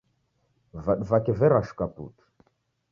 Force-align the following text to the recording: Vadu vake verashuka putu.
Vadu 0.87 1.09
vake 1.11 1.37
verashuka 1.43 1.91
putu. 1.97 2.23